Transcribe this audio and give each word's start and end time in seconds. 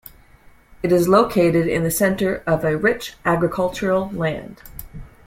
It 0.81 0.91
is 0.91 1.07
located 1.07 1.67
in 1.67 1.83
the 1.83 1.91
center 1.91 2.37
of 2.47 2.63
rich 2.83 3.17
agricultural 3.23 4.09
land. 4.09 4.63